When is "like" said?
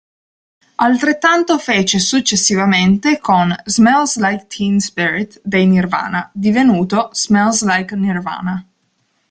4.17-4.47, 7.63-7.93